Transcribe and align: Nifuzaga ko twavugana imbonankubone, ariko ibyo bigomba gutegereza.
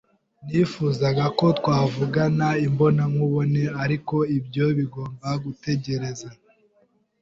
Nifuzaga 0.45 1.25
ko 1.39 1.45
twavugana 1.59 2.47
imbonankubone, 2.67 3.63
ariko 3.83 4.15
ibyo 4.37 4.65
bigomba 4.77 5.29
gutegereza. 5.43 6.29